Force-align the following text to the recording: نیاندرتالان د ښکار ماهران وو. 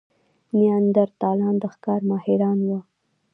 نیاندرتالان 0.57 1.55
د 1.61 1.63
ښکار 1.73 2.01
ماهران 2.09 2.57
وو. 2.67 2.79